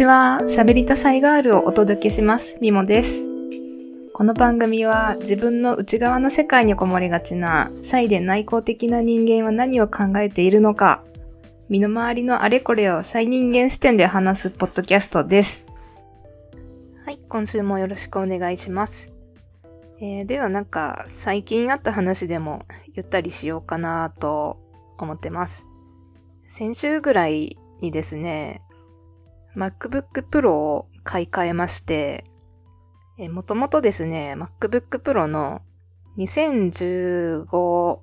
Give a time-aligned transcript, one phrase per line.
[0.00, 0.38] ちは。
[0.44, 2.56] 喋りたシャイガールをお届けします。
[2.62, 3.28] みもです。
[4.14, 11.04] この番組は自分の内側の世界にこもりがちなシャイで内向的な人間は何を考えているのか、
[11.68, 15.66] 身の回りのあれこれをシャイ人間視点で話すポッドキャストです。
[17.04, 19.10] はい、今週もよろしくお願いします。
[20.00, 22.64] えーではなんか最近あった話でも
[22.94, 24.56] ゆったりしようかなと
[24.96, 25.62] 思ってます。
[26.48, 28.62] 先週ぐらいにですね、
[29.56, 32.24] MacBook Pro を買い替えまして、
[33.18, 35.60] えもともとですね、MacBook Pro の
[36.18, 37.98] 2015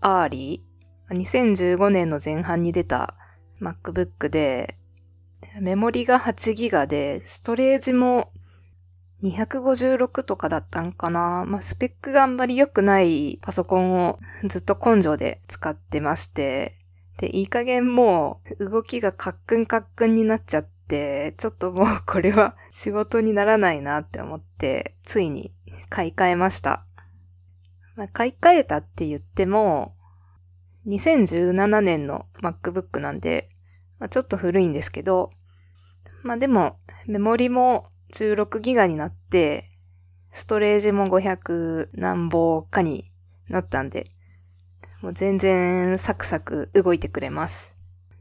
[0.00, 3.14] Early ?2015 年の前半に出た
[3.60, 4.74] MacBook で、
[5.60, 8.30] メモリが 8GB で、ストレージも
[9.22, 11.44] 256とかだったんかな。
[11.46, 16.76] まあ、スペックがあんまり良くないパソコンをずっと根性で使ってまして、
[17.18, 25.52] で、いい加減もう動きがカックンカックンになっちゃって、ちょっともう これは仕事にならないなって思って、ついに
[25.90, 26.84] 買い替えました。
[27.96, 29.92] まあ、買い替えたって言っても、
[30.86, 33.48] 2017年の MacBook なんで、
[33.98, 35.30] まあ、ちょっと古いんですけど、
[36.22, 39.68] まあでも、メモリも16ギガになって、
[40.32, 43.10] ストレージも500何本かに
[43.48, 44.10] なったんで、
[45.02, 47.70] もう全然サクサク動いてくれます。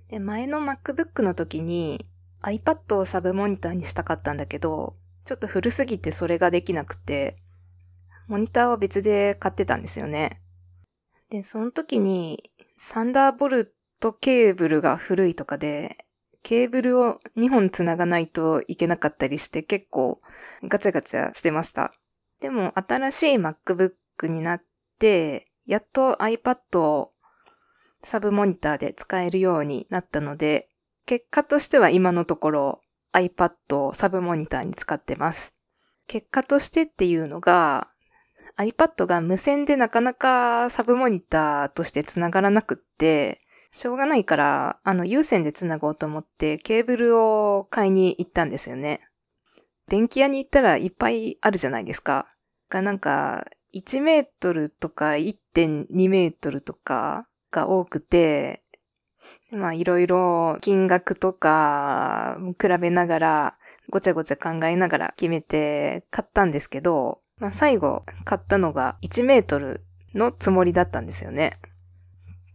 [0.09, 2.05] で、前の MacBook の時に
[2.43, 4.93] iPad をサブモニターにしたかったんだけど、
[5.25, 7.35] ちょっと古すぎてそれができなくて、
[8.27, 10.39] モニターは別で買ってたんですよね。
[11.29, 15.97] で、その時にサンダーボルトケーブルが古いとかで、
[16.43, 20.21] ケーブルを2本繋がないといけなかったりして結構
[20.63, 21.91] ガチャガチャしてました。
[22.39, 24.61] でも新しい MacBook になっ
[24.99, 27.11] て、やっと iPad を
[28.03, 30.67] サブモニターで使えるようになったので、
[31.05, 32.81] 結果としては今のところ
[33.13, 35.53] iPad をサブモニターに使ってます。
[36.07, 37.87] 結果としてっていうのが、
[38.57, 43.41] iPad が無線でなかなかサブモニターとして繋がらなくって、
[43.71, 49.01] しょうがないから、あの、有線で繋ごうと思ってケーブルを買いに行ったんですよね。
[49.89, 52.25] 電気屋に行ったらいっぱいあるじゃないですか。
[52.69, 55.17] がなんか、1メートルとか
[55.57, 58.61] 1.2メートルとかが多くて、
[59.51, 63.53] まあいろいろ金額とか比べながら
[63.89, 69.81] ごちゃごちゃ考えながら決めて買ったんですけど、まあ最後買ったのが1メートル
[70.13, 71.57] のつもりだったんですよね。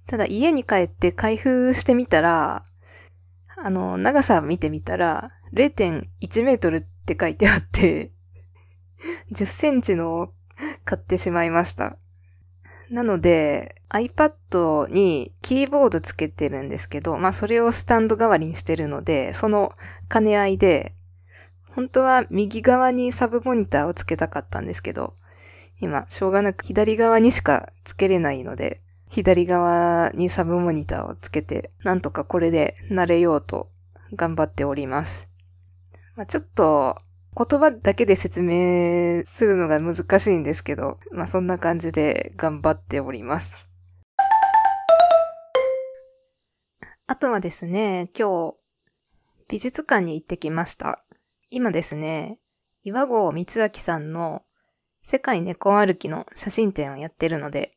[0.07, 2.63] ただ家に帰って開封してみたら、
[3.57, 8.11] あの、長さ見てみたら0.1メートルって書いてあって、
[9.33, 10.29] 10センチの
[10.85, 11.97] 買ってしまいました。
[12.93, 19.73] なので、iPad にキーボードつけてるんですけど、まあそれをスタンド代わりにしてるので、その
[20.11, 20.93] 兼ね合いで、
[21.75, 25.15] 本当は右側にサブモニターをつけたかったんですけど、
[25.81, 33.69] 今、しょうがなく左側にしかつけれないので、左側にサブモニターをつけて、なんとかこれで慣れようと
[34.15, 35.29] 頑張っております。
[36.15, 36.99] まあ、ちょっと、
[37.35, 43.67] 言葉だけで説明するのが難しいんですけど、まあそんな感じで頑張っております。
[47.07, 48.55] あとはですね、今日、
[49.49, 50.99] 美術館に行ってきました。
[51.51, 52.37] 今ですね、
[52.85, 54.43] 岩合光明さんの
[55.03, 57.73] 世界猫歩きの写真展をやってるので、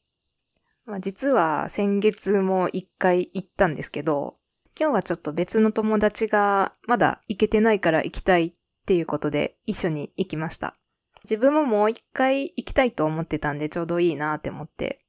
[0.85, 4.35] まあ、実は先月も一回行ったんですけど、
[4.77, 10.75] 今日はちょっと別の友達がまだ行けてないから行きたいってっていうことで一緒に行きました。
[11.23, 14.99] 自分ももう一回行きたいと思ってたんでちょうどいいなって思って。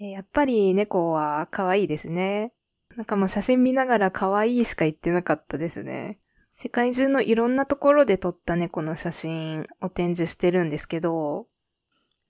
[0.00, 2.52] えやっぱり猫は可愛いですね。
[2.96, 6.18] なんかもう写真見ながら可愛いしか言ってなかったですね。
[6.56, 11.46] 世界中のいろんなところで撮った猫の写真を展示してるんですけど、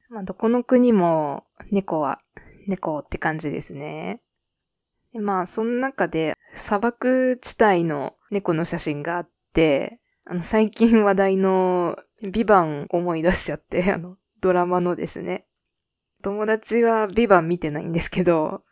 [0.08, 2.20] まあどこの国も猫は
[2.66, 4.19] 猫って感じですね。
[5.12, 15.44] でまあその中で砂漠地帯の猫の写真があって、あの、最近話題のビバン思い出しちゃって、 あの、ドラマのですね。
[16.23, 18.62] 友達はビバン見てないんですけど、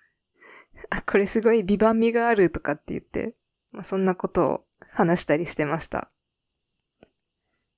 [0.91, 3.35] あ、これすごいビバン味があるとかって言って、
[3.73, 6.09] まあ、そんなことを話したりしてました。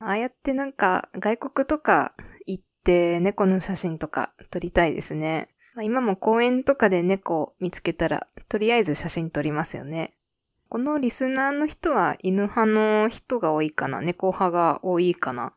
[0.01, 2.15] ああやってなんか外国とか
[2.47, 5.49] 行って猫の写真とか撮りたいですね。
[5.75, 10.13] ま、今も公園とかで猫見つけたら、とりあえず写真撮りますよね。
[10.75, 14.01] このリスナーの人は犬派の人が多いかな？
[14.01, 15.53] 猫派が多いかな？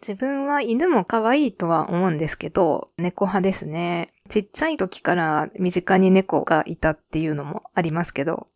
[0.00, 4.08] 自分は犬も可愛いとは思うんですけど、猫派ですね。
[4.28, 8.48] ちっちゃい時から身近に猫がいたっていうのもありますけど、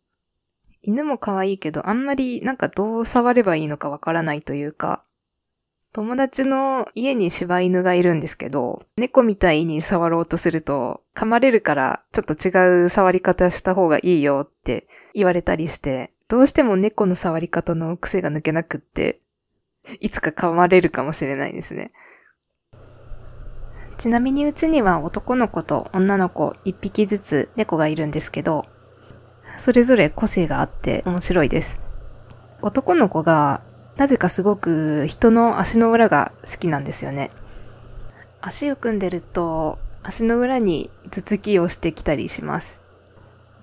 [0.81, 5.01] 犬も可愛いけど、あんまりなんかどう触ればいいのかわからないというか、
[5.93, 19.19] 友達の家に柴犬がいるんですけど、猫みたいに触ろうとすると、噛まれるからちょっと違う触り方した方がいいよって言われたりして、どうしても猫の触り方の癖が抜けなくって、
[19.99, 21.91] いつか噛まれるかもしれないですね。
[23.99, 28.65] ちなみにうちには男の子と女の子一匹ずつ猫がいるんですけど、
[29.59, 31.77] それぞれ個性があって面白いです。
[32.63, 33.61] 男の子が
[33.97, 37.31] なぜかすごく人の足の裏が好きなんですよね。
[38.41, 42.81] 足を組んでると足の裏に頭突きをしてきたりします。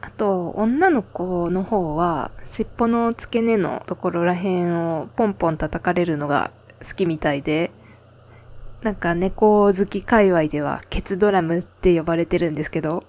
[0.03, 6.51] あと、女の子の方は尻尾の付け根のところらへんをポンポン叩かれるのが
[6.83, 7.71] 好きみたいで、
[8.83, 13.05] なんか猫好き界隈ではケツドラムって呼ばれてるんですけど、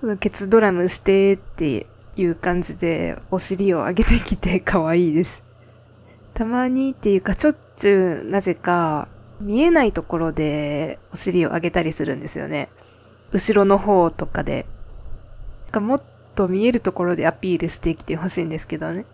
[0.00, 1.86] そのケツドラムしてって
[2.16, 5.43] いう感じでお尻を上げてきて可愛いです。
[6.34, 9.08] たまにっていうか、ちょっちゅう、なぜか、
[9.40, 12.68] 見えないところでお尻を上げたりするんですよね。
[13.32, 14.66] 後ろの方とかで。
[15.70, 16.02] かもっ
[16.36, 19.04] と見えるところでアピールしてきてほしいんですけどね。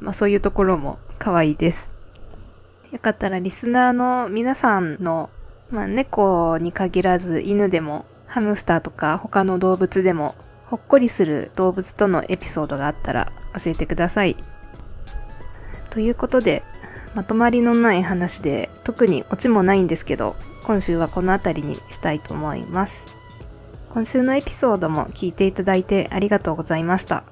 [0.00, 1.90] まあそういうところも可愛いです。
[2.92, 5.30] よかったらリスナーの皆さんの、
[5.70, 10.34] まあ猫に限らず犬でもハムスターとか他の動物でも
[10.66, 13.30] ほっこりする動物とのエピソードがあったら
[13.62, 14.36] 教えてください。
[15.98, 16.62] ということで、
[17.16, 23.04] まとまりのない話で特にオチもないんですけど、今週はこの辺りにしたいと思います。
[23.90, 27.24] 今週のエピソードも聞いていただいてありがとうございました。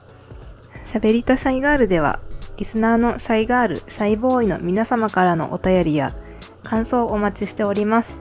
[0.84, 2.18] 喋りたシャイガールでは、
[2.56, 6.12] リスナーのシャイガール、シャイボーイの皆様からのお便りや
[6.64, 8.16] 感想をお待ちしております。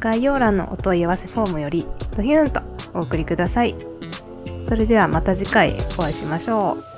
[0.00, 1.86] 概要欄のお問い合わせフォームより、
[2.16, 2.60] ドヒューンと
[2.92, 3.76] お送りください。
[4.68, 6.89] それではまた次回お会いしましょう。